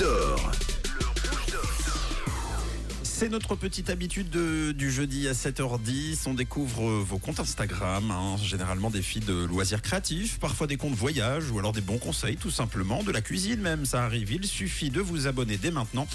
[0.00, 0.50] d'or.
[3.02, 6.26] C'est notre petite habitude de- du jeudi à 7h10.
[6.26, 10.94] On découvre vos comptes Instagram, hein, généralement des filles de loisirs créatifs, parfois des comptes
[10.94, 14.32] voyage ou alors des bons conseils tout simplement, de la cuisine même, ça arrive.
[14.32, 16.06] Il suffit de vous abonner dès maintenant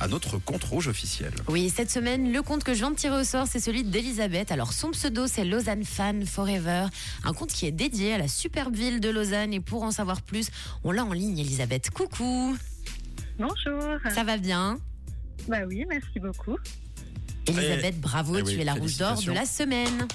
[0.00, 1.34] à notre compte rouge officiel.
[1.48, 4.50] Oui, cette semaine, le compte que je viens de tirer au sort, c'est celui d'Elisabeth.
[4.50, 6.86] Alors, son pseudo, c'est Lausanne Fan Forever,
[7.24, 9.52] un compte qui est dédié à la superbe ville de Lausanne.
[9.52, 10.46] Et pour en savoir plus,
[10.82, 11.90] on l'a en ligne, Elisabeth.
[11.90, 12.56] Coucou,
[13.38, 13.98] Bonjour.
[14.14, 14.78] ça va bien
[15.48, 16.56] Bah oui, merci beaucoup.
[17.46, 20.06] Elisabeth, bravo, eh tu oui, es la rouge d'or de la semaine.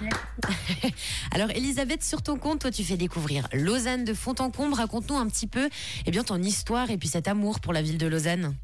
[1.32, 4.74] Alors Elisabeth, sur ton compte, toi tu fais découvrir Lausanne de fond en comble.
[4.74, 5.68] Raconte-nous un petit peu
[6.06, 8.54] eh bien, ton histoire et puis cet amour pour la ville de Lausanne.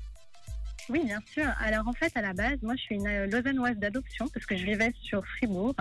[0.90, 1.46] Oui, bien sûr.
[1.60, 4.56] Alors en fait, à la base, moi, je suis une euh, lausannoise d'adoption parce que
[4.56, 5.74] je vivais sur Fribourg.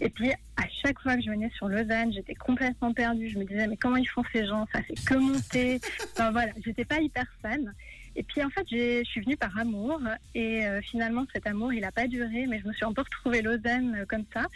[0.00, 3.28] Et puis, à chaque fois que je venais sur Lausanne, j'étais complètement perdue.
[3.28, 4.66] Je me disais, mais comment ils font ces gens?
[4.72, 5.80] Ça fait que monter.
[6.12, 7.74] Enfin voilà, j'étais pas hyper fan.
[8.16, 10.00] Et puis en fait, je suis venue par amour.
[10.34, 12.46] Et euh, finalement, cet amour, il n'a pas duré.
[12.46, 14.46] Mais je me suis peu retrouvée Lausanne euh, comme ça.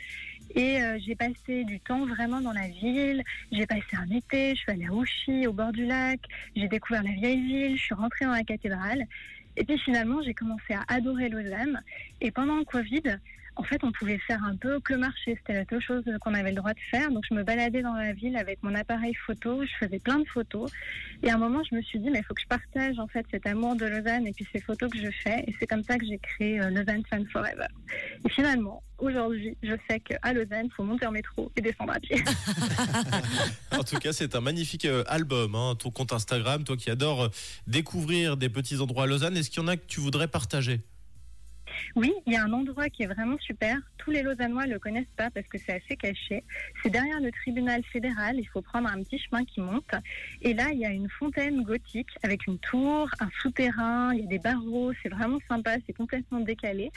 [0.54, 3.22] Et euh, j'ai passé du temps vraiment dans la ville.
[3.52, 4.54] J'ai passé un été.
[4.54, 6.20] Je suis allée à Ouchy, au bord du lac.
[6.56, 7.76] J'ai découvert la vieille ville.
[7.76, 9.04] Je suis rentrée dans la cathédrale.
[9.56, 11.82] Et puis finalement, j'ai commencé à adorer Lausanne.
[12.20, 13.02] Et pendant le Covid,
[13.58, 15.34] en fait, on pouvait faire un peu que marcher.
[15.36, 17.10] C'était la seule chose qu'on avait le droit de faire.
[17.10, 19.64] Donc, je me baladais dans la ville avec mon appareil photo.
[19.64, 20.70] Je faisais plein de photos.
[21.24, 23.08] Et à un moment, je me suis dit, mais il faut que je partage en
[23.08, 25.44] fait cet amour de Lausanne et puis ces photos que je fais.
[25.48, 27.66] Et c'est comme ça que j'ai créé euh, Lausanne Fan Forever.
[28.24, 32.00] Et finalement, aujourd'hui, je sais qu'à Lausanne, il faut monter en métro et descendre à
[32.00, 32.22] pied.
[33.72, 37.24] En tout cas, c'est un magnifique euh, album, hein, ton compte Instagram, toi qui adores
[37.24, 37.28] euh,
[37.66, 39.36] découvrir des petits endroits à Lausanne.
[39.36, 40.80] Est-ce qu'il y en a que tu voudrais partager?
[41.96, 43.76] Oui, il y a un endroit qui est vraiment super.
[43.98, 46.44] Tous les Lausannois le connaissent pas parce que c'est assez caché.
[46.82, 48.36] C'est derrière le tribunal fédéral.
[48.38, 49.94] Il faut prendre un petit chemin qui monte.
[50.42, 54.24] Et là, il y a une fontaine gothique avec une tour, un souterrain, il y
[54.24, 54.92] a des barreaux.
[55.02, 55.76] C'est vraiment sympa.
[55.86, 56.90] C'est complètement décalé.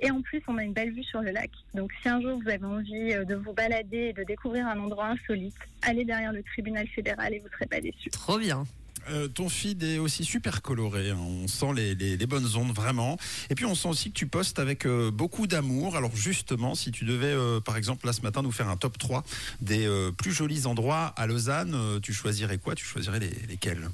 [0.00, 1.50] Et en plus, on a une belle vue sur le lac.
[1.74, 4.78] Donc, si un jour vous avez envie euh, de vous balader et de découvrir un
[4.78, 8.10] endroit insolite, allez derrière le tribunal fédéral et vous serez pas déçus.
[8.10, 8.64] Trop bien.
[9.10, 11.18] Euh, ton feed est aussi super coloré, hein.
[11.18, 13.18] on sent les, bonnes ondes vraiment.
[13.50, 15.96] Et puis on sent aussi que tu postes avec euh, beaucoup d'amour.
[15.96, 18.98] Alors justement, si tu devais euh, par exemple là ce matin nous faire un top
[18.98, 19.24] 3
[19.60, 22.74] des plus jolis endroits à Lausanne, tu choisirais quoi?
[22.74, 23.88] Tu choisirais les, lesquels?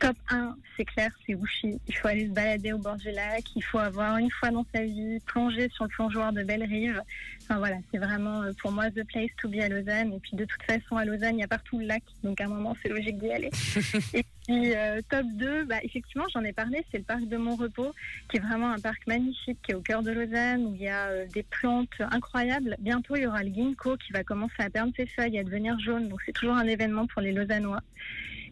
[0.00, 1.78] Top 1, c'est clair, c'est Ouchy.
[1.86, 3.44] Il faut aller se balader au bord du lac.
[3.54, 7.02] Il faut avoir une fois dans sa vie plongé sur le plongeoir de Belle-Rive.
[7.42, 10.14] Enfin voilà, c'est vraiment euh, pour moi the place to be à Lausanne.
[10.14, 12.02] Et puis de toute façon, à Lausanne, il y a partout le lac.
[12.24, 13.50] Donc à un moment, c'est logique d'y aller.
[14.14, 17.92] Et puis euh, top 2, bah, effectivement, j'en ai parlé, c'est le parc de Montrepos,
[18.30, 20.88] qui est vraiment un parc magnifique, qui est au cœur de Lausanne, où il y
[20.88, 22.74] a euh, des plantes incroyables.
[22.78, 25.78] Bientôt, il y aura le ginkgo qui va commencer à perdre ses feuilles, à devenir
[25.78, 26.08] jaune.
[26.08, 27.82] Donc c'est toujours un événement pour les Lausannois.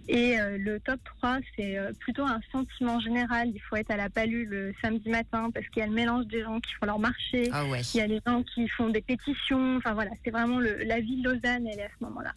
[0.09, 3.51] Et euh, le top 3, c'est euh, plutôt un sentiment général.
[3.55, 6.27] Il faut être à la palue le samedi matin parce qu'il y a le mélange
[6.27, 7.51] des gens qui font leur marché.
[7.53, 7.83] Ah ouais.
[7.95, 9.77] Il y a les gens qui font des pétitions.
[9.77, 12.33] Enfin voilà, c'est vraiment le, la ville de Lausanne, elle est à ce moment-là.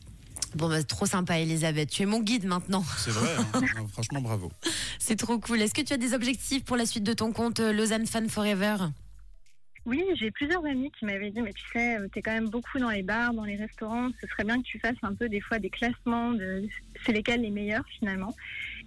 [0.55, 1.89] Bon, bah, trop sympa, Elisabeth.
[1.89, 2.83] Tu es mon guide maintenant.
[2.97, 3.61] C'est vrai, hein.
[3.93, 4.51] franchement bravo.
[4.99, 5.61] C'est trop cool.
[5.61, 8.27] Est-ce que tu as des objectifs pour la suite de ton compte euh, Lausanne Fan
[8.27, 8.75] Forever?
[9.85, 12.77] Oui, j'ai plusieurs amis qui m'avaient dit, mais tu sais, euh, t'es quand même beaucoup
[12.77, 15.41] dans les bars, dans les restaurants, ce serait bien que tu fasses un peu des
[15.41, 16.67] fois des classements de
[17.03, 18.35] c'est lesquels les meilleurs finalement.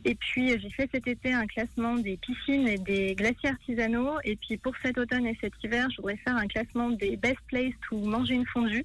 [0.05, 4.19] Et puis j'ai fait cet été un classement des piscines et des glaciers artisanaux.
[4.23, 7.41] Et puis pour cet automne et cet hiver, je voudrais faire un classement des best
[7.49, 8.85] places où manger une fondue.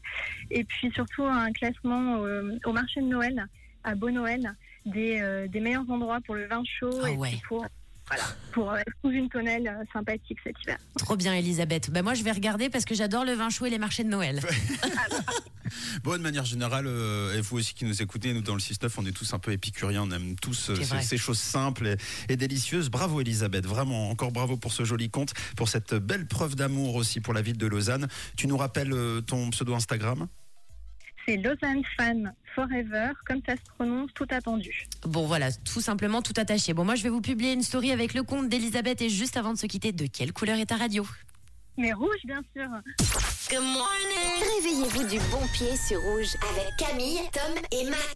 [0.50, 3.46] Et puis surtout un classement euh, au marché de Noël,
[3.84, 4.56] à Beau Noël,
[4.86, 7.40] des, euh, des meilleurs endroits pour le vin chaud Ah et ouais.
[7.48, 7.66] pour
[8.10, 10.78] voilà pour euh, trouver une tonnelle euh, sympathique cet hiver.
[10.98, 11.92] Trop bien, Elisabeth.
[11.92, 14.10] Bah, moi, je vais regarder parce que j'adore le vin chaud et les marchés de
[14.10, 14.42] Noël.
[16.04, 18.92] Bon, de manière générale, euh, et vous aussi qui nous écoutez, nous dans le 6-9,
[18.98, 21.02] on est tous un peu épicuriens, on aime tous euh, C'est ces, vrai.
[21.02, 21.98] ces choses simples et,
[22.34, 22.90] et délicieuses.
[22.90, 27.22] Bravo Elisabeth, vraiment, encore bravo pour ce joli compte, pour cette belle preuve d'amour aussi
[27.22, 28.08] pour la ville de Lausanne.
[28.36, 30.28] Tu nous rappelles euh, ton pseudo Instagram?
[31.30, 34.88] C'est Lausanne Fan Forever, comme ça se prononce, tout attendu.
[35.04, 36.74] Bon, voilà, tout simplement tout attaché.
[36.74, 39.54] Bon, moi, je vais vous publier une story avec le compte d'Elisabeth et juste avant
[39.54, 41.06] de se quitter, de quelle couleur est ta radio?
[41.78, 42.68] Mais rouge, bien sûr.
[43.52, 48.16] Réveillez-vous du bon pied sur Rouge avec Camille, Tom et Matt.